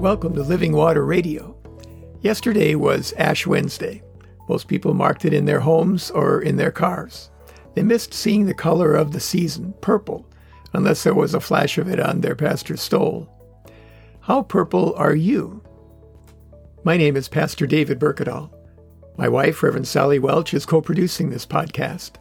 Welcome 0.00 0.34
to 0.34 0.42
Living 0.42 0.72
Water 0.72 1.06
Radio. 1.06 1.56
Yesterday 2.20 2.74
was 2.74 3.14
Ash 3.14 3.46
Wednesday. 3.46 4.02
Most 4.46 4.68
people 4.68 4.92
marked 4.92 5.24
it 5.24 5.32
in 5.32 5.46
their 5.46 5.60
homes 5.60 6.10
or 6.10 6.42
in 6.42 6.56
their 6.56 6.70
cars. 6.70 7.30
They 7.74 7.82
missed 7.82 8.12
seeing 8.12 8.44
the 8.44 8.52
color 8.52 8.94
of 8.94 9.12
the 9.12 9.20
season, 9.20 9.72
purple, 9.80 10.28
unless 10.74 11.02
there 11.02 11.14
was 11.14 11.32
a 11.32 11.40
flash 11.40 11.78
of 11.78 11.88
it 11.88 11.98
on 11.98 12.20
their 12.20 12.36
pastor's 12.36 12.82
stole. 12.82 13.26
How 14.20 14.42
purple 14.42 14.94
are 14.96 15.14
you? 15.14 15.62
My 16.84 16.98
name 16.98 17.16
is 17.16 17.26
Pastor 17.26 17.66
David 17.66 17.98
Berkedal. 17.98 18.50
My 19.16 19.30
wife, 19.30 19.62
Reverend 19.62 19.88
Sally 19.88 20.18
Welch, 20.18 20.52
is 20.52 20.66
co 20.66 20.82
producing 20.82 21.30
this 21.30 21.46
podcast. 21.46 22.16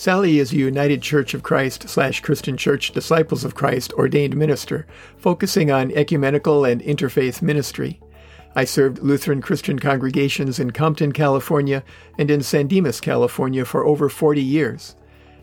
Sally 0.00 0.38
is 0.38 0.50
a 0.50 0.56
United 0.56 1.02
Church 1.02 1.34
of 1.34 1.42
Christ 1.42 1.86
slash 1.86 2.20
Christian 2.20 2.56
Church 2.56 2.90
Disciples 2.92 3.44
of 3.44 3.54
Christ 3.54 3.92
ordained 3.92 4.34
minister, 4.34 4.86
focusing 5.18 5.70
on 5.70 5.92
ecumenical 5.92 6.64
and 6.64 6.80
interfaith 6.80 7.42
ministry. 7.42 8.00
I 8.56 8.64
served 8.64 9.00
Lutheran 9.00 9.42
Christian 9.42 9.78
congregations 9.78 10.58
in 10.58 10.70
Compton, 10.70 11.12
California, 11.12 11.84
and 12.16 12.30
in 12.30 12.42
San 12.42 12.66
Dimas, 12.66 12.98
California 12.98 13.66
for 13.66 13.84
over 13.84 14.08
40 14.08 14.40
years. 14.40 14.96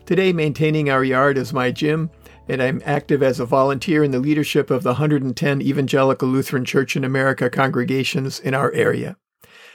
Today, 0.06 0.32
maintaining 0.32 0.90
our 0.90 1.04
yard 1.04 1.38
is 1.38 1.52
my 1.52 1.70
gym, 1.70 2.10
and 2.48 2.60
I'm 2.60 2.82
active 2.84 3.22
as 3.22 3.38
a 3.38 3.46
volunteer 3.46 4.02
in 4.02 4.10
the 4.10 4.18
leadership 4.18 4.72
of 4.72 4.82
the 4.82 4.94
110 4.94 5.62
Evangelical 5.62 6.28
Lutheran 6.28 6.64
Church 6.64 6.96
in 6.96 7.04
America 7.04 7.48
congregations 7.48 8.40
in 8.40 8.54
our 8.54 8.72
area. 8.72 9.18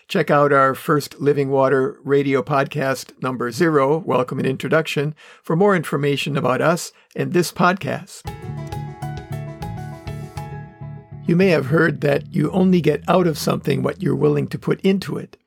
Check 0.07 0.29
out 0.29 0.51
our 0.51 0.75
first 0.75 1.19
Living 1.19 1.49
Water 1.49 1.97
radio 2.03 2.43
podcast, 2.43 3.11
number 3.21 3.51
zero, 3.51 3.97
Welcome 3.97 4.37
and 4.37 4.47
Introduction, 4.47 5.15
for 5.41 5.55
more 5.55 5.75
information 5.75 6.37
about 6.37 6.61
us 6.61 6.91
and 7.15 7.31
this 7.31 7.51
podcast. 7.51 8.21
You 11.25 11.37
may 11.37 11.47
have 11.47 11.67
heard 11.67 12.01
that 12.01 12.35
you 12.35 12.51
only 12.51 12.81
get 12.81 13.01
out 13.07 13.27
of 13.27 13.37
something 13.37 13.81
what 13.81 14.03
you're 14.03 14.15
willing 14.15 14.47
to 14.49 14.59
put 14.59 14.81
into 14.81 15.17
it. 15.17 15.37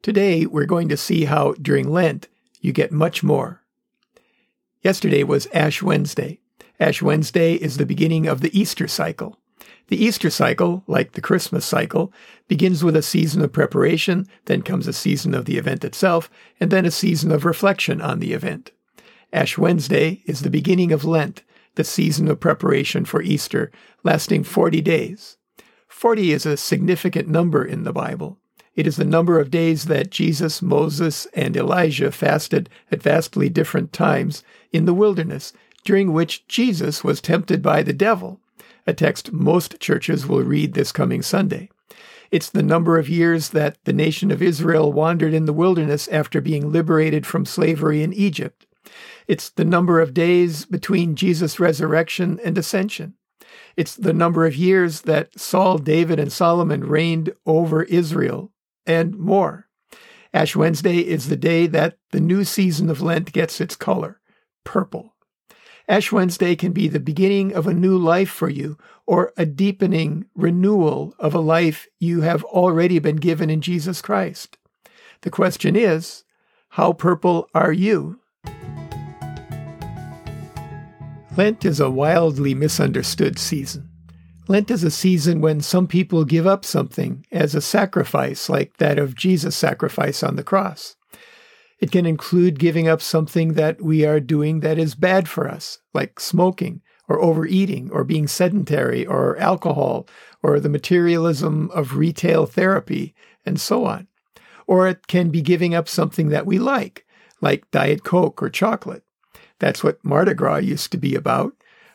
Today, 0.00 0.46
we're 0.46 0.64
going 0.64 0.88
to 0.88 0.96
see 0.96 1.26
how 1.26 1.52
during 1.60 1.90
Lent 1.90 2.28
you 2.60 2.72
get 2.72 2.90
much 2.90 3.22
more. 3.22 3.62
Yesterday 4.82 5.24
was 5.24 5.46
Ash 5.52 5.82
Wednesday. 5.82 6.40
Ash 6.80 7.02
Wednesday 7.02 7.54
is 7.54 7.76
the 7.76 7.86
beginning 7.86 8.26
of 8.26 8.40
the 8.40 8.58
Easter 8.58 8.88
cycle. 8.88 9.38
The 9.88 10.04
Easter 10.04 10.30
cycle, 10.30 10.82
like 10.88 11.12
the 11.12 11.20
Christmas 11.20 11.64
cycle, 11.64 12.12
begins 12.48 12.82
with 12.82 12.96
a 12.96 13.02
season 13.02 13.40
of 13.42 13.52
preparation, 13.52 14.26
then 14.46 14.62
comes 14.62 14.88
a 14.88 14.92
season 14.92 15.32
of 15.32 15.44
the 15.44 15.58
event 15.58 15.84
itself, 15.84 16.28
and 16.58 16.72
then 16.72 16.84
a 16.84 16.90
season 16.90 17.30
of 17.30 17.44
reflection 17.44 18.00
on 18.00 18.18
the 18.18 18.32
event. 18.32 18.72
Ash 19.32 19.56
Wednesday 19.56 20.22
is 20.26 20.40
the 20.40 20.50
beginning 20.50 20.90
of 20.90 21.04
Lent, 21.04 21.44
the 21.76 21.84
season 21.84 22.26
of 22.26 22.40
preparation 22.40 23.04
for 23.04 23.22
Easter, 23.22 23.70
lasting 24.02 24.42
40 24.42 24.80
days. 24.80 25.36
40 25.86 26.32
is 26.32 26.46
a 26.46 26.56
significant 26.56 27.28
number 27.28 27.64
in 27.64 27.84
the 27.84 27.92
Bible. 27.92 28.38
It 28.74 28.88
is 28.88 28.96
the 28.96 29.04
number 29.04 29.38
of 29.38 29.52
days 29.52 29.84
that 29.84 30.10
Jesus, 30.10 30.60
Moses, 30.60 31.26
and 31.32 31.56
Elijah 31.56 32.10
fasted 32.10 32.68
at 32.90 33.02
vastly 33.02 33.48
different 33.48 33.92
times 33.92 34.42
in 34.72 34.84
the 34.84 34.94
wilderness, 34.94 35.52
during 35.84 36.12
which 36.12 36.46
Jesus 36.48 37.04
was 37.04 37.20
tempted 37.20 37.62
by 37.62 37.84
the 37.84 37.92
devil 37.92 38.40
a 38.86 38.94
text 38.94 39.32
most 39.32 39.80
churches 39.80 40.26
will 40.26 40.42
read 40.42 40.74
this 40.74 40.92
coming 40.92 41.22
Sunday. 41.22 41.68
It's 42.30 42.50
the 42.50 42.62
number 42.62 42.98
of 42.98 43.08
years 43.08 43.50
that 43.50 43.78
the 43.84 43.92
nation 43.92 44.30
of 44.30 44.42
Israel 44.42 44.92
wandered 44.92 45.34
in 45.34 45.46
the 45.46 45.52
wilderness 45.52 46.08
after 46.08 46.40
being 46.40 46.72
liberated 46.72 47.26
from 47.26 47.44
slavery 47.44 48.02
in 48.02 48.12
Egypt. 48.12 48.66
It's 49.26 49.50
the 49.50 49.64
number 49.64 50.00
of 50.00 50.14
days 50.14 50.64
between 50.64 51.16
Jesus' 51.16 51.60
resurrection 51.60 52.40
and 52.44 52.56
ascension. 52.56 53.14
It's 53.76 53.94
the 53.94 54.12
number 54.12 54.46
of 54.46 54.56
years 54.56 55.02
that 55.02 55.38
Saul, 55.38 55.78
David, 55.78 56.18
and 56.18 56.32
Solomon 56.32 56.84
reigned 56.84 57.32
over 57.44 57.82
Israel, 57.84 58.52
and 58.86 59.16
more. 59.16 59.68
Ash 60.32 60.54
Wednesday 60.54 60.98
is 60.98 61.28
the 61.28 61.36
day 61.36 61.66
that 61.66 61.98
the 62.10 62.20
new 62.20 62.44
season 62.44 62.90
of 62.90 63.02
Lent 63.02 63.32
gets 63.32 63.60
its 63.60 63.76
color 63.76 64.20
purple. 64.64 65.15
Ash 65.88 66.10
Wednesday 66.10 66.56
can 66.56 66.72
be 66.72 66.88
the 66.88 66.98
beginning 66.98 67.54
of 67.54 67.68
a 67.68 67.74
new 67.74 67.96
life 67.96 68.28
for 68.28 68.48
you 68.48 68.76
or 69.06 69.32
a 69.36 69.46
deepening 69.46 70.26
renewal 70.34 71.14
of 71.18 71.32
a 71.32 71.40
life 71.40 71.86
you 72.00 72.22
have 72.22 72.42
already 72.44 72.98
been 72.98 73.16
given 73.16 73.50
in 73.50 73.60
Jesus 73.60 74.02
Christ. 74.02 74.58
The 75.20 75.30
question 75.30 75.76
is, 75.76 76.24
how 76.70 76.92
purple 76.92 77.48
are 77.54 77.72
you? 77.72 78.18
Lent 81.36 81.64
is 81.64 81.78
a 81.78 81.90
wildly 81.90 82.54
misunderstood 82.54 83.38
season. 83.38 83.88
Lent 84.48 84.70
is 84.72 84.82
a 84.82 84.90
season 84.90 85.40
when 85.40 85.60
some 85.60 85.86
people 85.86 86.24
give 86.24 86.46
up 86.46 86.64
something 86.64 87.24
as 87.30 87.54
a 87.54 87.60
sacrifice, 87.60 88.48
like 88.48 88.76
that 88.78 88.98
of 88.98 89.14
Jesus' 89.14 89.56
sacrifice 89.56 90.22
on 90.22 90.34
the 90.34 90.44
cross. 90.44 90.96
It 91.78 91.92
can 91.92 92.06
include 92.06 92.58
giving 92.58 92.88
up 92.88 93.02
something 93.02 93.52
that 93.52 93.82
we 93.82 94.04
are 94.04 94.20
doing 94.20 94.60
that 94.60 94.78
is 94.78 94.94
bad 94.94 95.28
for 95.28 95.48
us, 95.48 95.78
like 95.92 96.18
smoking 96.18 96.80
or 97.08 97.20
overeating 97.20 97.90
or 97.90 98.02
being 98.04 98.26
sedentary 98.26 99.06
or 99.06 99.36
alcohol 99.38 100.08
or 100.42 100.58
the 100.58 100.68
materialism 100.68 101.70
of 101.72 101.96
retail 101.96 102.46
therapy 102.46 103.14
and 103.44 103.60
so 103.60 103.84
on. 103.84 104.08
Or 104.66 104.88
it 104.88 105.06
can 105.06 105.30
be 105.30 105.42
giving 105.42 105.74
up 105.74 105.88
something 105.88 106.30
that 106.30 106.46
we 106.46 106.58
like, 106.58 107.06
like 107.40 107.70
Diet 107.70 108.02
Coke 108.04 108.42
or 108.42 108.48
chocolate. 108.48 109.04
That's 109.58 109.84
what 109.84 110.04
Mardi 110.04 110.34
Gras 110.34 110.56
used 110.56 110.90
to 110.92 110.98
be 110.98 111.14
about. 111.14 111.52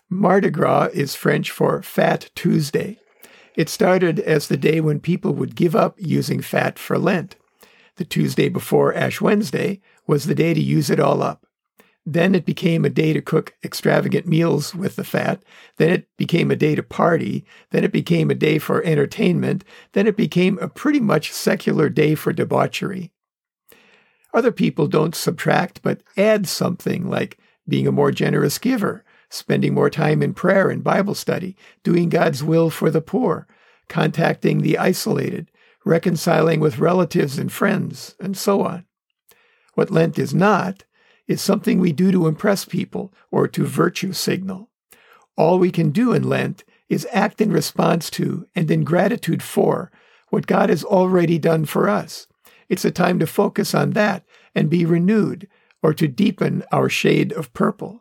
Mardi 0.10 0.50
Gras 0.50 0.90
is 0.94 1.16
French 1.16 1.52
for 1.52 1.82
Fat 1.82 2.30
Tuesday. 2.36 2.98
It 3.56 3.68
started 3.68 4.20
as 4.20 4.48
the 4.48 4.58
day 4.58 4.80
when 4.80 5.00
people 5.00 5.34
would 5.34 5.56
give 5.56 5.76
up 5.76 5.96
using 5.98 6.42
fat 6.42 6.80
for 6.80 6.98
Lent. 6.98 7.36
The 8.02 8.06
Tuesday 8.06 8.50
before 8.50 8.96
Ash 8.96 9.22
Wednesday 9.22 9.80
was 10.08 10.26
the 10.26 10.34
day 10.34 10.56
to 10.56 10.60
use 10.60 10.90
it 10.90 11.00
all 11.00 11.22
up. 11.22 11.46
Then 12.04 12.34
it 12.34 12.48
became 12.48 12.84
a 12.84 12.90
day 12.90 13.14
to 13.14 13.22
cook 13.22 13.54
extravagant 13.64 14.26
meals 14.26 14.74
with 14.74 14.96
the 14.96 15.04
fat. 15.04 15.44
Then 15.78 15.92
it 15.92 16.08
became 16.18 16.50
a 16.50 16.56
day 16.56 16.74
to 16.74 16.82
party. 16.82 17.46
Then 17.70 17.84
it 17.84 17.92
became 17.92 18.32
a 18.32 18.34
day 18.34 18.58
for 18.58 18.84
entertainment. 18.84 19.64
Then 19.92 20.08
it 20.08 20.18
became 20.18 20.58
a 20.58 20.68
pretty 20.68 21.00
much 21.00 21.32
secular 21.32 21.90
day 21.90 22.16
for 22.16 22.34
debauchery. 22.34 23.12
Other 24.34 24.52
people 24.52 24.88
don't 24.88 25.14
subtract 25.14 25.84
but 25.84 26.02
add 26.18 26.48
something 26.48 27.08
like 27.08 27.38
being 27.68 27.86
a 27.86 27.92
more 27.92 28.10
generous 28.10 28.58
giver, 28.58 29.06
spending 29.30 29.76
more 29.76 29.92
time 29.92 30.24
in 30.24 30.34
prayer 30.34 30.72
and 30.72 30.84
Bible 30.84 31.14
study, 31.14 31.56
doing 31.84 32.10
God's 32.10 32.44
will 32.44 32.72
for 32.72 32.90
the 32.90 33.00
poor, 33.00 33.46
contacting 33.90 34.62
the 34.62 34.80
isolated, 34.80 35.51
reconciling 35.86 36.60
with 36.60 36.80
relatives 36.80 37.38
and 37.38 37.52
friends, 37.52 38.16
and 38.20 38.38
so 38.38 38.62
on. 38.62 38.86
What 39.74 39.92
Lent 39.92 40.20
is 40.20 40.34
not 40.34 40.84
is 41.28 41.42
something 41.42 41.80
we 41.80 41.92
do 41.92 42.12
to 42.12 42.28
impress 42.28 42.66
people 42.66 43.14
or 43.32 43.48
to 43.48 43.66
virtue 43.66 44.14
signal. 44.14 44.70
All 45.38 45.58
we 45.60 45.72
can 45.72 45.92
do 45.92 46.14
in 46.14 46.28
Lent 46.28 46.64
is 46.90 47.08
act 47.12 47.40
in 47.40 47.52
response 47.52 48.10
to 48.12 48.46
and 48.54 48.70
in 48.70 48.84
gratitude 48.84 49.42
for 49.42 49.92
what 50.30 50.48
God 50.48 50.70
has 50.70 50.84
already 50.84 51.40
done 51.40 51.66
for 51.66 51.90
us. 51.90 52.28
It's 52.70 52.86
a 52.86 52.92
time 52.92 53.20
to 53.20 53.28
focus 53.28 53.74
on 53.74 53.92
that 53.92 54.26
and 54.54 54.70
be 54.70 54.86
renewed 54.86 55.48
or 55.82 55.94
to 55.94 56.08
deepen 56.08 56.64
our 56.72 56.90
shade 56.90 57.32
of 57.34 57.54
purple. 57.54 58.01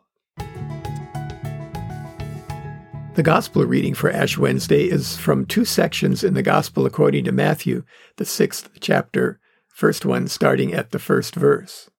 The 3.13 3.23
Gospel 3.23 3.65
reading 3.65 3.93
for 3.93 4.09
Ash 4.09 4.37
Wednesday 4.37 4.85
is 4.85 5.17
from 5.17 5.45
two 5.45 5.65
sections 5.65 6.23
in 6.23 6.33
the 6.33 6.41
Gospel 6.41 6.85
according 6.85 7.25
to 7.25 7.33
Matthew, 7.33 7.83
the 8.15 8.23
sixth 8.23 8.69
chapter, 8.79 9.37
first 9.67 10.05
one 10.05 10.29
starting 10.29 10.73
at 10.73 10.91
the 10.91 10.97
first 10.97 11.35
verse. 11.35 11.89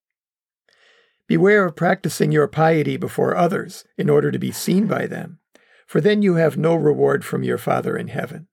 Beware 1.28 1.66
of 1.66 1.76
practicing 1.76 2.32
your 2.32 2.48
piety 2.48 2.96
before 2.96 3.36
others 3.36 3.84
in 3.98 4.08
order 4.08 4.32
to 4.32 4.38
be 4.38 4.52
seen 4.52 4.86
by 4.86 5.06
them, 5.06 5.38
for 5.86 6.00
then 6.00 6.22
you 6.22 6.36
have 6.36 6.56
no 6.56 6.74
reward 6.74 7.26
from 7.26 7.44
your 7.44 7.58
Father 7.58 7.94
in 7.94 8.08
heaven. 8.08 8.48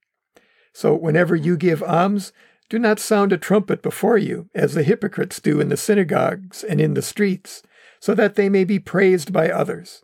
So 0.74 0.94
whenever 0.94 1.38
you 1.38 1.56
give 1.56 1.82
alms, 1.82 2.34
do 2.70 2.78
not 2.78 3.00
sound 3.00 3.32
a 3.32 3.38
trumpet 3.38 3.82
before 3.82 4.18
you, 4.18 4.50
as 4.54 4.74
the 4.74 4.84
hypocrites 4.84 5.40
do 5.40 5.62
in 5.62 5.70
the 5.70 5.78
synagogues 5.78 6.66
and 6.66 6.82
in 6.82 6.94
the 6.94 7.02
streets, 7.02 7.64
so 8.02 8.14
that 8.16 8.36
they 8.36 8.50
may 8.50 8.66
be 8.66 8.80
praised 8.80 9.32
by 9.32 9.50
others. 9.50 10.04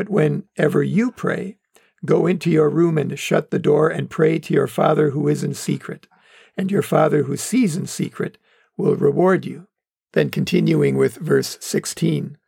But 0.00 0.08
whenever 0.08 0.82
you 0.82 1.12
pray, 1.12 1.58
go 2.06 2.26
into 2.26 2.48
your 2.50 2.70
room 2.70 2.96
and 2.96 3.18
shut 3.18 3.50
the 3.50 3.58
door 3.58 3.90
and 3.90 4.08
pray 4.08 4.38
to 4.38 4.54
your 4.54 4.66
Father 4.66 5.10
who 5.10 5.28
is 5.28 5.44
in 5.44 5.52
secret. 5.52 6.06
and 6.56 6.70
your 6.70 6.80
Father 6.80 7.24
who 7.24 7.36
sees 7.36 7.76
in 7.76 7.86
secret 7.86 8.38
will 8.78 8.96
reward 8.96 9.44
you. 9.44 9.66
Then 10.14 10.30
continuing 10.30 10.96
with 10.96 11.16
verse 11.16 11.58
16 11.60 12.38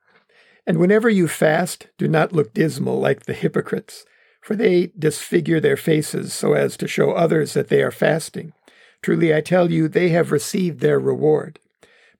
And 0.66 0.78
whenever 0.78 1.10
you 1.10 1.28
fast, 1.28 1.88
do 1.98 2.08
not 2.08 2.32
look 2.32 2.54
dismal 2.54 2.98
like 2.98 3.26
the 3.26 3.34
hypocrites, 3.34 4.06
for 4.40 4.56
they 4.56 4.90
disfigure 4.98 5.60
their 5.60 5.76
faces 5.76 6.32
so 6.32 6.54
as 6.54 6.78
to 6.78 6.88
show 6.88 7.10
others 7.10 7.52
that 7.52 7.68
they 7.68 7.82
are 7.82 7.90
fasting. 7.90 8.54
Truly 9.02 9.34
I 9.34 9.42
tell 9.42 9.70
you, 9.70 9.88
they 9.88 10.08
have 10.08 10.32
received 10.32 10.80
their 10.80 10.98
reward. 10.98 11.60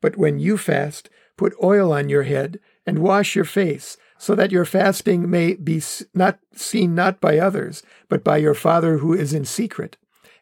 But 0.02 0.18
when 0.18 0.38
you 0.38 0.58
fast, 0.58 1.08
put 1.38 1.54
oil 1.62 1.90
on 1.90 2.10
your 2.10 2.24
head 2.24 2.60
and 2.84 2.98
wash 2.98 3.34
your 3.34 3.46
face, 3.46 3.96
so 4.22 4.36
that 4.36 4.52
your 4.52 4.64
fasting 4.64 5.28
may 5.28 5.54
be 5.54 5.82
not 6.14 6.38
seen 6.54 6.94
not 6.94 7.20
by 7.20 7.40
others, 7.40 7.82
but 8.08 8.22
by 8.22 8.36
your 8.36 8.54
Father 8.54 8.98
who 8.98 9.12
is 9.12 9.34
in 9.34 9.44
secret. 9.44 9.96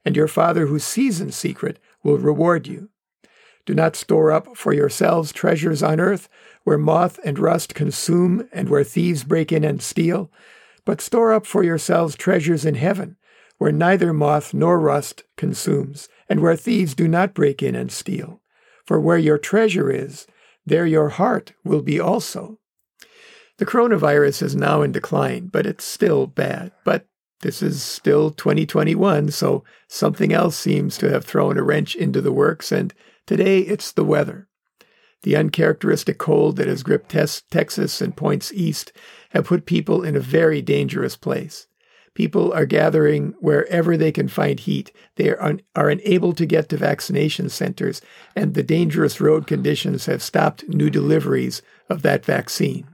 And 0.05 0.15
your 0.15 0.29
Father 0.29 0.67
who 0.67 0.79
sees 0.79 1.19
in 1.19 1.33
secret 1.33 1.79
will 2.05 2.19
reward 2.19 2.67
you. 2.67 2.91
Do 3.65 3.73
not 3.73 3.97
store 3.97 4.33
up 4.33 4.55
for 4.55 4.75
yourselves 4.75 5.33
treasures 5.33 5.83
on 5.83 5.99
earth, 5.99 6.29
where 6.65 6.77
moth 6.77 7.19
and 7.25 7.39
rust 7.39 7.73
consume, 7.75 8.47
and 8.53 8.69
where 8.69 8.85
thieves 8.85 9.25
break 9.25 9.51
in 9.51 9.65
and 9.65 9.81
steal, 9.81 10.31
but 10.85 11.01
store 11.01 11.33
up 11.33 11.47
for 11.47 11.63
yourselves 11.63 12.17
treasures 12.17 12.67
in 12.67 12.75
heaven, 12.75 13.17
where 13.57 13.73
neither 13.73 14.13
moth 14.13 14.53
nor 14.53 14.79
rust 14.79 15.25
consumes, 15.39 16.07
and 16.29 16.41
where 16.41 16.55
thieves 16.55 16.95
do 16.95 17.09
not 17.09 17.33
break 17.33 17.63
in 17.63 17.75
and 17.75 17.91
steal. 17.91 18.43
For 18.85 19.01
where 19.01 19.17
your 19.17 19.39
treasure 19.39 19.91
is, 19.91 20.27
there 20.67 20.85
your 20.85 21.09
heart 21.09 21.55
will 21.65 21.81
be 21.81 21.99
also. 21.99 22.60
The 23.61 23.67
coronavirus 23.67 24.43
is 24.43 24.57
now 24.57 24.83
in 24.83 24.91
decline, 24.91 25.47
but 25.47 25.67
it's 25.67 25.85
still 25.85 26.27
bad. 26.27 26.73
But 26.85 27.07
this 27.43 27.63
is 27.63 27.83
still 27.83 28.31
2021, 28.31 29.31
so 29.31 29.63
something 29.89 30.33
else 30.33 30.57
seems 30.57 30.99
to 30.99 31.11
have 31.11 31.25
thrown 31.25 31.57
a 31.57 31.63
wrench 31.63 31.95
into 31.95 32.21
the 32.21 32.33
works, 32.33 32.73
and 32.73 32.93
Today, 33.31 33.61
it's 33.61 33.93
the 33.93 34.03
weather. 34.03 34.49
The 35.23 35.37
uncharacteristic 35.37 36.19
cold 36.19 36.57
that 36.57 36.67
has 36.67 36.83
gripped 36.83 37.11
Texas 37.11 38.01
and 38.01 38.17
points 38.17 38.53
east 38.53 38.93
have 39.29 39.45
put 39.45 39.67
people 39.67 40.03
in 40.03 40.17
a 40.17 40.21
very 40.21 40.61
dangerous 40.61 41.17
place. 41.17 41.69
People 42.13 42.53
are 42.53 42.67
gathering 42.67 43.35
wherever 43.39 43.97
they 43.97 44.11
can 44.11 44.27
find 44.27 44.59
heat. 44.59 44.91
They 45.15 45.31
are, 45.31 45.41
un- 45.41 45.61
are 45.77 45.89
unable 45.89 46.33
to 46.33 46.45
get 46.45 46.69
to 46.71 46.77
vaccination 46.77 47.49
centers, 47.51 48.03
and 48.35 48.55
the 48.55 48.65
dangerous 48.65 49.21
road 49.21 49.47
conditions 49.47 50.07
have 50.07 50.25
stopped 50.25 50.69
new 50.69 50.91
deliveries 50.91 51.63
of 51.89 52.03
that 52.03 52.25
vaccine. 52.25 52.89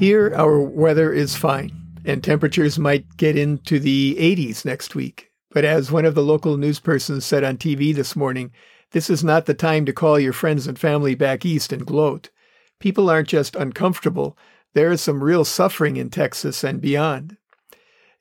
Here, 0.00 0.32
our 0.34 0.58
weather 0.58 1.12
is 1.12 1.36
fine, 1.36 1.72
and 2.06 2.24
temperatures 2.24 2.78
might 2.78 3.18
get 3.18 3.36
into 3.36 3.78
the 3.78 4.16
80s 4.18 4.64
next 4.64 4.94
week. 4.94 5.30
But 5.50 5.66
as 5.66 5.92
one 5.92 6.06
of 6.06 6.14
the 6.14 6.22
local 6.22 6.56
newspersons 6.56 7.20
said 7.20 7.44
on 7.44 7.58
TV 7.58 7.94
this 7.94 8.16
morning, 8.16 8.50
this 8.92 9.10
is 9.10 9.22
not 9.22 9.44
the 9.44 9.52
time 9.52 9.84
to 9.84 9.92
call 9.92 10.18
your 10.18 10.32
friends 10.32 10.66
and 10.66 10.78
family 10.78 11.14
back 11.14 11.44
east 11.44 11.70
and 11.70 11.84
gloat. 11.84 12.30
People 12.78 13.10
aren't 13.10 13.28
just 13.28 13.54
uncomfortable, 13.54 14.38
there 14.72 14.90
is 14.90 15.02
some 15.02 15.22
real 15.22 15.44
suffering 15.44 15.98
in 15.98 16.08
Texas 16.08 16.64
and 16.64 16.80
beyond. 16.80 17.36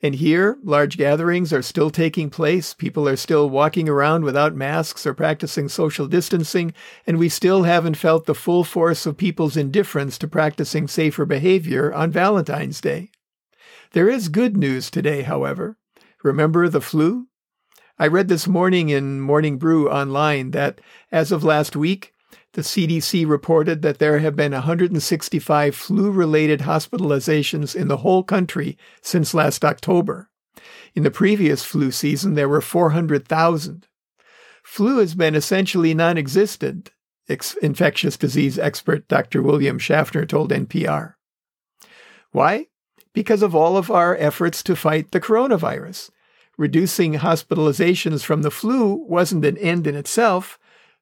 And 0.02 0.16
here, 0.16 0.58
large 0.64 0.98
gatherings 0.98 1.52
are 1.52 1.62
still 1.62 1.90
taking 1.90 2.30
place. 2.30 2.74
People 2.74 3.08
are 3.08 3.18
still 3.18 3.50
walking 3.50 3.90
around 3.90 4.24
without 4.24 4.56
masks 4.56 5.06
or 5.06 5.14
practicing 5.14 5.68
social 5.68 6.08
distancing, 6.08 6.74
and 7.06 7.18
we 7.18 7.28
still 7.28 7.64
haven't 7.64 7.98
felt 7.98 8.26
the 8.26 8.34
full 8.34 8.64
force 8.64 9.06
of 9.06 9.18
people's 9.18 9.58
indifference 9.58 10.18
to 10.20 10.28
practicing 10.28 10.88
safer 10.88 11.26
behavior 11.26 11.94
on 11.94 12.12
Valentine's 12.12 12.80
Day. 12.80 13.10
There 13.92 14.08
is 14.08 14.30
good 14.30 14.56
news 14.56 14.90
today, 14.90 15.24
however. 15.24 15.78
Remember 16.24 16.70
the 16.70 16.82
flu? 16.82 17.28
I 17.98 18.08
read 18.08 18.30
this 18.30 18.48
morning 18.48 18.88
in 18.88 19.20
Morning 19.20 19.58
Brew 19.58 19.90
online 19.90 20.52
that 20.52 20.80
as 21.12 21.34
of 21.34 21.44
last 21.44 21.76
week, 21.76 22.14
the 22.54 22.62
CDC 22.62 23.28
reported 23.28 23.82
that 23.82 24.00
there 24.00 24.20
have 24.20 24.36
been 24.36 24.52
165 24.52 25.76
flu 25.76 26.12
related 26.12 26.62
hospitalizations 26.62 27.76
in 27.76 27.88
the 27.88 27.98
whole 27.98 28.24
country 28.24 28.78
since 29.02 29.34
last 29.34 29.64
October. 29.64 30.30
In 30.96 31.04
the 31.04 31.12
previous 31.12 31.64
flu 31.64 31.92
season, 31.92 32.34
there 32.34 32.50
were 32.50 32.62
400,000. 32.62 33.88
Flu 34.64 34.98
has 35.00 35.16
been 35.16 35.36
essentially 35.36 35.94
non 35.94 36.18
existent, 36.18 36.92
ex- 37.28 37.56
infectious 37.62 38.18
disease 38.18 38.58
expert 38.58 39.08
Dr. 39.08 39.42
William 39.42 39.78
Schaffner 39.78 40.26
told 40.26 40.52
NPR. 40.52 41.14
Why? 42.32 42.68
because 43.14 43.42
of 43.42 43.56
all 43.56 43.78
of 43.78 43.90
our 43.92 44.16
efforts 44.18 44.64
to 44.64 44.76
fight 44.76 45.12
the 45.12 45.22
coronavirus. 45.22 46.10
Reducing 46.58 47.16
hospitalizations 47.16 48.24
from 48.24 48.42
the 48.42 48.52
flu 48.52 48.94
wasn't 49.08 49.46
an 49.46 49.58
end 49.58 49.88
in 49.88 49.96
itself, 49.96 50.60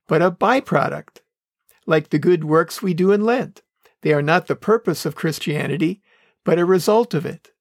but 0.07 0.21
a 0.21 0.31
byproduct, 0.31 1.21
like 1.87 2.09
the 2.09 2.19
good 2.19 2.43
works 2.43 2.81
we 2.83 2.93
do 2.93 3.11
in 3.11 3.21
Lent. 3.21 3.63
They 4.01 4.13
are 4.13 4.21
not 4.21 4.45
the 4.45 4.55
purpose 4.55 5.05
of 5.05 5.15
Christianity, 5.15 6.01
but 6.45 6.59
a 6.59 6.65
result 6.65 7.13
of 7.13 7.25
it. 7.25 7.51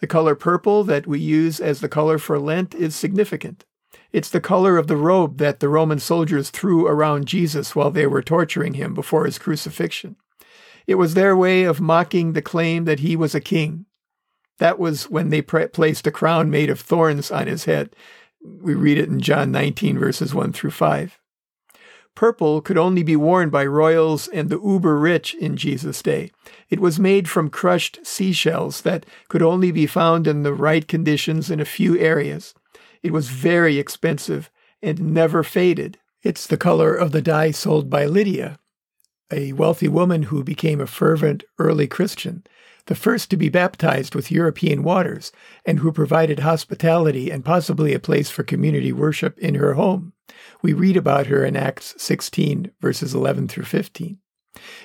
The 0.00 0.06
color 0.06 0.34
purple 0.34 0.84
that 0.84 1.06
we 1.06 1.18
use 1.18 1.58
as 1.60 1.80
the 1.80 1.88
color 1.88 2.18
for 2.18 2.38
Lent 2.38 2.74
is 2.74 2.94
significant. 2.94 3.64
It's 4.12 4.30
the 4.30 4.40
color 4.40 4.76
of 4.76 4.86
the 4.86 4.96
robe 4.96 5.38
that 5.38 5.60
the 5.60 5.68
Roman 5.68 5.98
soldiers 5.98 6.50
threw 6.50 6.86
around 6.86 7.26
Jesus 7.26 7.74
while 7.74 7.90
they 7.90 8.06
were 8.06 8.22
torturing 8.22 8.74
him 8.74 8.94
before 8.94 9.24
his 9.24 9.38
crucifixion. 9.38 10.16
It 10.86 10.96
was 10.96 11.14
their 11.14 11.36
way 11.36 11.64
of 11.64 11.80
mocking 11.80 12.32
the 12.32 12.42
claim 12.42 12.84
that 12.84 13.00
he 13.00 13.16
was 13.16 13.34
a 13.34 13.40
king. 13.40 13.86
That 14.58 14.78
was 14.78 15.10
when 15.10 15.30
they 15.30 15.42
pre- 15.42 15.66
placed 15.68 16.06
a 16.06 16.12
crown 16.12 16.50
made 16.50 16.70
of 16.70 16.80
thorns 16.80 17.30
on 17.30 17.46
his 17.46 17.64
head. 17.64 17.96
We 18.42 18.74
read 18.74 18.98
it 18.98 19.08
in 19.08 19.20
John 19.20 19.50
19, 19.50 19.98
verses 19.98 20.34
1 20.34 20.52
through 20.52 20.72
5. 20.72 21.18
Purple 22.14 22.60
could 22.60 22.78
only 22.78 23.02
be 23.02 23.16
worn 23.16 23.50
by 23.50 23.66
royals 23.66 24.28
and 24.28 24.48
the 24.48 24.60
uber 24.60 24.98
rich 24.98 25.34
in 25.34 25.56
Jesus' 25.56 26.02
day. 26.02 26.30
It 26.70 26.80
was 26.80 27.00
made 27.00 27.28
from 27.28 27.50
crushed 27.50 28.06
seashells 28.06 28.82
that 28.82 29.04
could 29.28 29.42
only 29.42 29.72
be 29.72 29.86
found 29.86 30.26
in 30.26 30.44
the 30.44 30.54
right 30.54 30.86
conditions 30.86 31.50
in 31.50 31.58
a 31.58 31.64
few 31.64 31.98
areas. 31.98 32.54
It 33.02 33.12
was 33.12 33.28
very 33.28 33.78
expensive 33.78 34.50
and 34.80 35.12
never 35.12 35.42
faded. 35.42 35.98
It's 36.22 36.46
the 36.46 36.56
color 36.56 36.94
of 36.94 37.12
the 37.12 37.20
dye 37.20 37.50
sold 37.50 37.90
by 37.90 38.06
Lydia, 38.06 38.58
a 39.30 39.52
wealthy 39.52 39.88
woman 39.88 40.24
who 40.24 40.42
became 40.42 40.80
a 40.80 40.86
fervent 40.86 41.44
early 41.58 41.86
Christian, 41.86 42.44
the 42.86 42.94
first 42.94 43.28
to 43.30 43.36
be 43.36 43.50
baptized 43.50 44.14
with 44.14 44.30
European 44.30 44.82
waters, 44.82 45.32
and 45.66 45.80
who 45.80 45.92
provided 45.92 46.38
hospitality 46.38 47.30
and 47.30 47.44
possibly 47.44 47.92
a 47.92 47.98
place 47.98 48.30
for 48.30 48.42
community 48.42 48.92
worship 48.92 49.38
in 49.38 49.56
her 49.56 49.74
home. 49.74 50.13
We 50.62 50.72
read 50.72 50.96
about 50.96 51.26
her 51.26 51.44
in 51.44 51.56
Acts 51.56 51.94
16, 51.98 52.70
verses 52.80 53.14
11 53.14 53.48
through 53.48 53.64
15. 53.64 54.18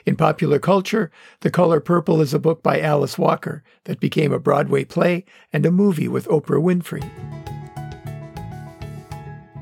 In 0.05 0.15
popular 0.15 0.60
culture, 0.60 1.12
The 1.41 1.51
Color 1.51 1.79
Purple 1.79 2.22
is 2.22 2.34
a 2.34 2.39
book 2.39 2.63
by 2.63 2.81
Alice 2.81 3.17
Walker 3.17 3.63
that 3.86 4.00
became 4.00 4.34
a 4.34 4.39
Broadway 4.39 4.84
play 4.84 5.25
and 5.53 5.65
a 5.65 5.72
movie 5.72 6.08
with 6.08 6.27
Oprah 6.27 6.62
Winfrey. 6.62 7.08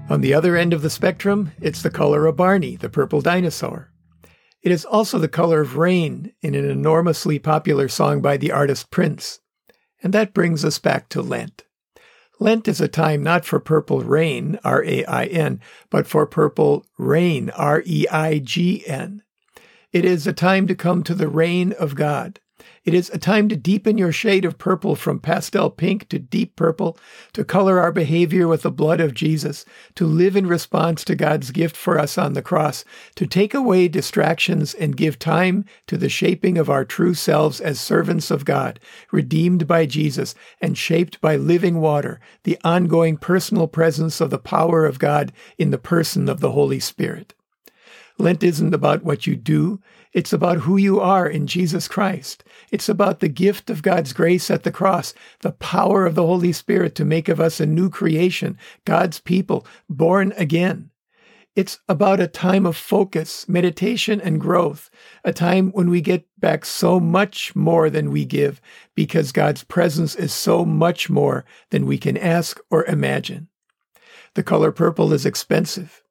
On 0.10 0.22
the 0.22 0.34
other 0.34 0.56
end 0.56 0.72
of 0.72 0.82
the 0.82 0.90
spectrum, 0.90 1.52
it's 1.60 1.82
the 1.82 1.90
color 1.90 2.26
of 2.26 2.38
Barney, 2.38 2.78
the 2.78 2.90
purple 2.90 3.20
dinosaur. 3.20 3.92
It 4.62 4.72
is 4.72 4.86
also 4.86 5.20
the 5.20 5.28
color 5.28 5.62
of 5.62 5.78
rain 5.78 6.34
in 6.42 6.56
an 6.56 6.70
enormously 6.70 7.40
popular 7.40 7.90
song 7.90 8.22
by 8.22 8.38
the 8.38 8.52
artist 8.52 8.90
Prince. 8.90 9.40
And 10.02 10.14
that 10.14 10.34
brings 10.34 10.64
us 10.64 10.80
back 10.80 11.10
to 11.10 11.22
Lent. 11.22 11.64
Lent 12.40 12.68
is 12.68 12.80
a 12.80 12.88
time 12.88 13.24
not 13.24 13.46
for 13.46 13.60
purple 13.60 14.02
rain, 14.02 14.60
R 14.64 14.84
A 14.84 15.04
I 15.06 15.26
N, 15.26 15.60
but 15.90 16.06
for 16.08 16.26
purple 16.28 16.86
reign, 16.98 17.50
R 17.52 17.82
E 17.86 18.06
I 18.12 18.40
G 18.40 18.84
N. 18.86 19.24
It 19.92 20.06
is 20.06 20.28
a 20.28 20.34
time 20.34 20.68
to 20.68 20.76
come 20.76 21.04
to 21.04 21.16
the 21.16 21.28
reign 21.28 21.74
of 21.74 21.96
God, 21.96 22.40
it 22.88 22.94
is 22.94 23.10
a 23.10 23.18
time 23.18 23.50
to 23.50 23.56
deepen 23.58 23.98
your 23.98 24.14
shade 24.14 24.46
of 24.46 24.58
purple 24.58 24.96
from 24.96 25.20
pastel 25.20 25.70
pink 25.70 26.08
to 26.08 26.18
deep 26.18 26.56
purple, 26.56 26.98
to 27.34 27.44
color 27.44 27.80
our 27.80 27.92
behavior 27.92 28.48
with 28.48 28.62
the 28.62 28.72
blood 28.72 29.02
of 29.02 29.14
Jesus, 29.14 29.66
to 29.96 30.06
live 30.06 30.36
in 30.36 30.48
response 30.48 31.04
to 31.04 31.16
God's 31.16 31.52
gift 31.52 31.76
for 31.76 32.00
us 32.00 32.18
on 32.18 32.32
the 32.32 32.42
cross, 32.42 32.86
to 33.16 33.28
take 33.28 33.54
away 33.54 33.88
distractions 33.88 34.74
and 34.74 34.96
give 34.96 35.20
time 35.20 35.66
to 35.88 35.98
the 35.98 36.08
shaping 36.08 36.58
of 36.58 36.70
our 36.70 36.86
true 36.86 37.14
selves 37.14 37.60
as 37.60 37.80
servants 37.80 38.32
of 38.32 38.46
God, 38.46 38.80
redeemed 39.12 39.68
by 39.68 39.86
Jesus 39.86 40.34
and 40.62 40.78
shaped 40.78 41.20
by 41.20 41.36
living 41.36 41.82
water, 41.82 42.22
the 42.44 42.58
ongoing 42.64 43.18
personal 43.18 43.68
presence 43.68 44.22
of 44.22 44.30
the 44.30 44.40
power 44.40 44.86
of 44.86 44.98
God 44.98 45.34
in 45.58 45.72
the 45.72 45.78
person 45.78 46.30
of 46.30 46.40
the 46.40 46.52
Holy 46.52 46.80
Spirit. 46.80 47.34
Lent 48.20 48.44
isn't 48.44 48.74
about 48.74 49.04
what 49.04 49.28
you 49.28 49.36
do. 49.36 49.80
It's 50.12 50.34
about 50.34 50.60
who 50.60 50.78
you 50.78 51.00
are 51.00 51.28
in 51.28 51.46
Jesus 51.46 51.88
Christ. 51.88 52.44
It's 52.72 52.90
about 52.90 53.20
the 53.20 53.28
gift 53.28 53.70
of 53.70 53.84
God's 53.84 54.14
grace 54.14 54.50
at 54.50 54.64
the 54.64 54.72
cross, 54.72 55.14
the 55.42 55.52
power 55.52 56.06
of 56.06 56.16
the 56.16 56.26
Holy 56.26 56.52
Spirit 56.52 56.96
to 56.96 57.06
make 57.06 57.30
of 57.30 57.40
us 57.40 57.60
a 57.60 57.66
new 57.66 57.90
creation, 57.90 58.58
God's 58.86 59.20
people, 59.20 59.68
born 59.88 60.34
again. 60.36 60.90
It's 61.56 61.80
about 61.90 62.20
a 62.20 62.28
time 62.28 62.68
of 62.68 62.78
focus, 62.78 63.50
meditation, 63.50 64.22
and 64.22 64.40
growth, 64.40 64.92
a 65.24 65.34
time 65.34 65.72
when 65.72 65.90
we 65.90 66.02
get 66.02 66.26
back 66.38 66.66
so 66.66 67.00
much 67.00 67.56
more 67.56 67.90
than 67.90 68.12
we 68.12 68.26
give 68.26 68.62
because 68.94 69.32
God's 69.32 69.64
presence 69.64 70.14
is 70.16 70.32
so 70.32 70.64
much 70.64 71.10
more 71.10 71.46
than 71.72 71.88
we 71.88 71.98
can 71.98 72.16
ask 72.16 72.60
or 72.70 72.86
imagine. 72.86 73.48
The 74.36 74.44
color 74.44 74.72
purple 74.72 75.12
is 75.14 75.26
expensive. 75.26 76.04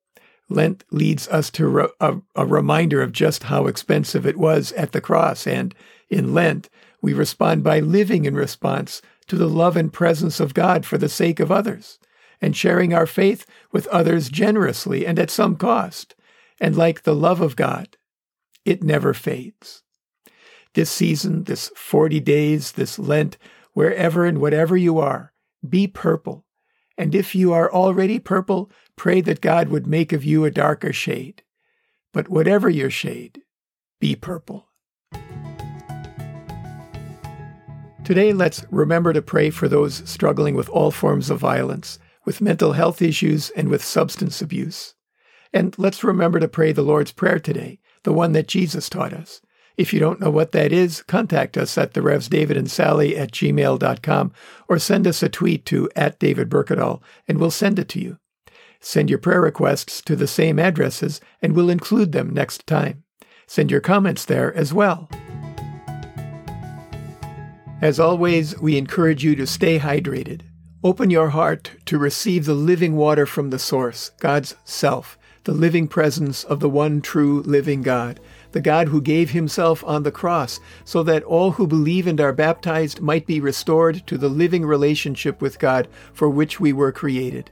Lent 0.49 0.85
leads 0.91 1.29
us 1.29 1.51
to 1.53 1.67
re- 1.67 1.89
a, 2.01 2.19
a 2.35 2.47
reminder 2.47 3.03
of 3.03 3.13
just 3.13 3.45
how 3.45 3.67
expensive 3.67 4.27
it 4.27 4.37
was 4.37 4.73
at 4.73 4.93
the 4.93 5.01
cross. 5.01 5.47
And 5.47 5.75
in 6.09 6.33
Lent, 6.33 6.69
we 7.03 7.13
respond 7.13 7.65
by 7.65 7.81
living 7.81 8.25
in 8.25 8.35
response 8.35 9.03
to 9.29 9.37
the 9.37 9.49
love 9.49 9.77
and 9.77 9.93
presence 9.93 10.39
of 10.39 10.55
God 10.55 10.87
for 10.87 10.99
the 10.99 11.09
sake 11.09 11.41
of 11.41 11.51
others 11.51 11.99
and 12.41 12.57
sharing 12.57 12.95
our 12.95 13.07
faith 13.07 13.47
with 13.73 13.87
others 13.89 14.29
generously 14.29 15.07
and 15.07 15.19
at 15.19 15.31
some 15.31 15.57
cost. 15.57 16.15
And 16.61 16.77
like 16.77 17.03
the 17.03 17.15
love 17.15 17.41
of 17.41 17.57
God, 17.57 17.97
it 18.65 18.83
never 18.83 19.13
fades. 19.13 19.83
This 20.75 20.91
season, 20.91 21.45
this 21.45 21.71
40 21.75 22.21
days, 22.21 22.73
this 22.73 22.99
Lent, 22.99 23.37
wherever 23.73 24.25
and 24.25 24.41
whatever 24.41 24.77
you 24.77 24.99
are, 24.99 25.33
be 25.67 25.87
purple. 25.87 26.46
And 26.99 27.15
if 27.15 27.35
you 27.35 27.53
are 27.53 27.73
already 27.73 28.19
purple, 28.19 28.71
pray 28.97 29.21
that 29.23 29.41
God 29.41 29.69
would 29.69 29.87
make 29.87 30.13
of 30.13 30.25
you 30.25 30.45
a 30.45 30.51
darker 30.51 30.93
shade. 30.93 31.43
But 32.13 32.29
whatever 32.29 32.71
your 32.71 32.91
shade, 32.91 33.43
be 34.01 34.17
purple. 34.17 34.69
Today, 38.05 38.33
let's 38.33 38.65
remember 38.71 39.13
to 39.13 39.21
pray 39.21 39.51
for 39.51 39.69
those 39.69 40.09
struggling 40.09 40.55
with 40.55 40.69
all 40.69 40.91
forms 40.91 41.29
of 41.29 41.39
violence 41.39 41.99
with 42.27 42.41
mental 42.41 42.73
health 42.73 43.01
issues, 43.01 43.51
and 43.51 43.69
with 43.69 43.83
substance 43.83 44.43
abuse. 44.43 44.95
And 45.55 45.75
let's 45.79 46.05
remember 46.05 46.41
to 46.41 46.49
pray 46.49 46.73
the 46.73 46.83
Lord's 46.83 47.13
Prayer 47.13 47.39
today, 47.39 47.79
the 48.03 48.13
one 48.13 48.33
that 48.33 48.49
Jesus 48.49 48.91
taught 48.91 49.15
us. 49.15 49.41
If 49.77 49.93
you 49.93 50.01
don't 50.01 50.21
know 50.21 50.31
what 50.31 50.53
that 50.53 50.73
is, 50.73 51.03
contact 51.03 51.59
us 51.59 51.77
at 51.77 51.93
the 51.93 52.01
Revs 52.01 52.29
David 52.29 52.57
and 52.57 52.71
Sally 52.71 53.17
at 53.17 53.33
gmail.com 53.33 54.33
or 54.69 54.79
send 54.79 55.07
us 55.07 55.23
a 55.23 55.29
tweet 55.29 55.67
to 55.67 55.91
at 55.95 56.19
David 56.19 56.49
Berkedal 56.49 57.03
and 57.29 57.39
we'll 57.39 57.51
send 57.51 57.79
it 57.79 57.89
to 57.91 58.01
you. 58.01 58.19
Send 58.81 59.11
your 59.11 59.19
prayer 59.19 59.41
requests 59.41 60.01
to 60.03 60.17
the 60.17 60.27
same 60.27 60.59
addresses 60.59 61.21
and 61.43 61.55
we'll 61.55 61.71
include 61.71 62.13
them 62.13 62.33
next 62.33 62.67
time. 62.67 63.03
Send 63.47 63.71
your 63.71 63.81
comments 63.81 64.25
there 64.25 64.55
as 64.55 64.73
well. 64.73 65.11
As 67.83 68.01
always, 68.01 68.59
we 68.59 68.79
encourage 68.79 69.23
you 69.23 69.37
to 69.37 69.47
stay 69.47 69.79
hydrated. 69.79 70.41
Open 70.83 71.11
your 71.11 71.31
heart 71.31 71.73
to 71.87 71.99
receive 71.99 72.47
the 72.47 72.55
living 72.55 72.97
water 72.97 73.27
from 73.27 73.51
the 73.51 73.59
source, 73.59 74.13
God's 74.21 74.57
self, 74.65 75.19
the 75.45 75.53
living 75.53 75.87
presence 75.87 76.45
of 76.45 76.61
the 76.61 76.71
one 76.71 77.03
true 77.03 77.43
living 77.43 77.83
God, 77.83 78.19
the 78.57 78.61
God 78.63 78.89
who 78.89 79.03
gave 79.03 79.29
himself 79.29 79.85
on 79.85 80.03
the 80.03 80.11
cross 80.11 80.61
so 80.83 81.03
that 81.03 81.23
all 81.25 81.51
who 81.51 81.67
believe 81.67 82.07
and 82.07 82.19
are 82.23 82.33
baptized 82.33 83.03
might 83.03 83.27
be 83.27 83.39
restored 83.39 84.07
to 84.07 84.17
the 84.17 84.31
living 84.31 84.65
relationship 84.65 85.43
with 85.43 85.59
God 85.59 85.89
for 86.15 86.31
which 86.31 86.59
we 86.59 86.73
were 86.73 86.91
created. 86.91 87.51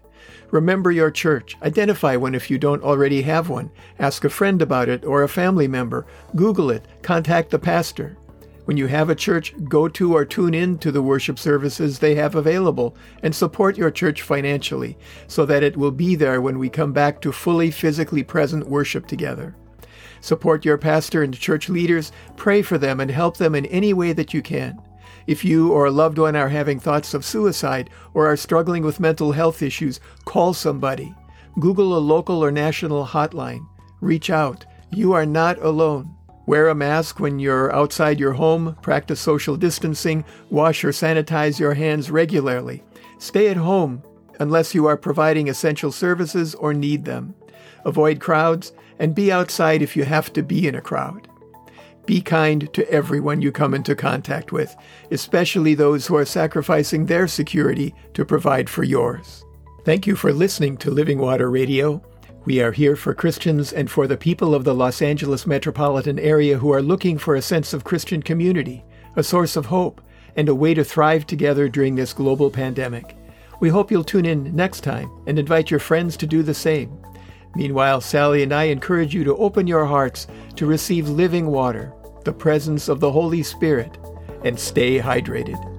Remember 0.51 0.91
your 0.91 1.11
church. 1.11 1.59
Identify 1.63 2.17
one 2.17 2.35
if 2.35 2.51
you 2.51 2.57
don't 2.57 2.83
already 2.83 3.21
have 3.21 3.51
one. 3.51 3.71
Ask 3.99 4.25
a 4.25 4.31
friend 4.31 4.63
about 4.63 4.89
it 4.89 5.05
or 5.05 5.23
a 5.23 5.29
family 5.29 5.69
member. 5.69 6.07
Google 6.37 6.71
it. 6.71 6.87
Contact 7.03 7.51
the 7.51 7.59
pastor. 7.59 8.17
When 8.65 8.79
you 8.79 8.87
have 8.87 9.11
a 9.11 9.15
church, 9.15 9.53
go 9.69 9.89
to 9.89 10.15
or 10.15 10.25
tune 10.25 10.55
in 10.55 10.79
to 10.79 10.91
the 10.91 11.03
worship 11.03 11.39
services 11.39 11.99
they 11.99 12.15
have 12.15 12.35
available 12.35 12.97
and 13.23 13.35
support 13.35 13.77
your 13.77 13.91
church 13.91 14.23
financially 14.23 14.97
so 15.27 15.45
that 15.45 15.63
it 15.63 15.77
will 15.77 15.91
be 15.91 16.15
there 16.15 16.41
when 16.41 16.59
we 16.59 16.71
come 16.71 16.95
back 16.95 17.21
to 17.21 17.31
fully 17.31 17.71
physically 17.71 18.25
present 18.25 18.67
worship 18.67 19.07
together. 19.07 19.55
Support 20.25 20.65
your 20.65 20.79
pastor 20.79 21.23
and 21.23 21.39
church 21.39 21.69
leaders, 21.69 22.11
pray 22.37 22.63
for 22.63 22.79
them, 22.79 22.99
and 22.99 23.11
help 23.11 23.37
them 23.37 23.55
in 23.55 23.67
any 23.67 23.93
way 23.93 24.15
that 24.15 24.33
you 24.33 24.41
can. 24.41 24.81
If 25.27 25.45
you 25.45 25.71
or 25.71 25.85
a 25.85 25.91
loved 25.91 26.17
one 26.17 26.35
are 26.35 26.49
having 26.49 26.81
thoughts 26.81 27.13
of 27.13 27.27
suicide 27.27 27.91
or 28.15 28.27
are 28.27 28.35
struggling 28.35 28.83
with 28.85 28.99
mental 28.99 29.33
health 29.33 29.61
issues, 29.61 30.01
call 30.25 30.55
somebody. 30.55 31.15
Google 31.61 31.95
a 31.95 32.01
local 32.01 32.43
or 32.43 32.51
national 32.51 33.05
hotline. 33.05 33.67
Reach 34.01 34.31
out. 34.31 34.65
You 34.91 35.13
are 35.13 35.27
not 35.27 35.59
alone. 35.59 36.17
Wear 36.47 36.69
a 36.69 36.75
mask 36.75 37.21
when 37.21 37.39
you're 37.39 37.71
outside 37.75 38.19
your 38.19 38.33
home, 38.33 38.79
practice 38.81 39.21
social 39.21 39.59
distancing, 39.59 40.25
wash 40.49 40.85
or 40.85 40.91
sanitize 40.91 41.59
your 41.59 41.75
hands 41.75 42.11
regularly. 42.11 42.83
Stay 43.19 43.49
at 43.49 43.59
home 43.59 44.03
unless 44.41 44.75
you 44.75 44.87
are 44.87 44.97
providing 44.97 45.51
essential 45.51 45.93
services 45.93 46.55
or 46.55 46.73
need 46.73 47.05
them. 47.05 47.35
Avoid 47.85 48.21
crowds 48.21 48.73
and 48.99 49.15
be 49.15 49.33
outside 49.33 49.83
if 49.83 49.97
you 49.97 50.05
have 50.05 50.33
to 50.33 50.43
be 50.43 50.67
in 50.67 50.75
a 50.75 50.81
crowd. 50.81 51.29
Be 52.07 52.21
kind 52.21 52.73
to 52.75 52.91
everyone 52.91 53.41
you 53.41 53.51
come 53.51 53.73
into 53.73 53.95
contact 53.95 54.53
with, 54.53 54.75
especially 55.11 55.75
those 55.75 56.07
who 56.07 56.17
are 56.17 56.27
sacrificing 56.27 57.07
their 57.07 57.27
security 57.27 57.95
to 58.13 58.25
provide 58.25 58.69
for 58.69 58.85
yours. 58.85 59.45
Thank 59.85 60.07
you 60.07 60.15
for 60.17 60.33
listening 60.33 60.77
to 60.79 60.91
Living 60.91 61.19
Water 61.19 61.51
Radio. 61.51 62.03
We 62.45 62.61
are 62.61 62.73
here 62.73 62.95
for 62.95 63.15
Christians 63.15 63.73
and 63.73 63.91
for 63.91 64.07
the 64.07 64.19
people 64.19 64.55
of 64.55 64.65
the 64.65 64.75
Los 64.75 65.01
Angeles 65.01 65.47
metropolitan 65.47 66.19
area 66.19 66.59
who 66.59 66.73
are 66.75 66.83
looking 66.83 67.17
for 67.17 67.37
a 67.37 67.43
sense 67.43 67.73
of 67.73 67.85
Christian 67.85 68.23
community, 68.23 68.85
a 69.17 69.23
source 69.23 69.57
of 69.57 69.67
hope, 69.67 70.03
and 70.37 70.49
a 70.49 70.55
way 70.55 70.75
to 70.75 70.85
thrive 70.85 71.27
together 71.27 71.69
during 71.69 71.95
this 71.95 72.13
global 72.13 72.51
pandemic. 72.51 73.17
We 73.61 73.71
hope 73.71 73.91
you'll 73.91 74.05
tune 74.05 74.27
in 74.27 74.55
next 74.55 74.83
time 74.83 75.11
and 75.27 75.39
invite 75.39 75.71
your 75.71 75.81
friends 75.81 76.19
to 76.19 76.27
do 76.27 76.43
the 76.43 76.53
same. 76.53 76.99
Meanwhile, 77.57 78.01
Sally 78.01 78.43
and 78.43 78.53
I 78.53 78.65
encourage 78.65 79.15
you 79.15 79.25
to 79.25 79.37
open 79.37 79.67
your 79.67 79.85
hearts 79.85 80.27
to 80.57 80.67
receive 80.67 81.09
living 81.09 81.47
water, 81.47 81.93
the 82.25 82.33
presence 82.33 82.89
of 82.89 83.01
the 83.01 83.13
Holy 83.13 83.43
Spirit, 83.43 83.97
and 84.45 84.59
stay 84.59 84.99
hydrated. 84.99 85.74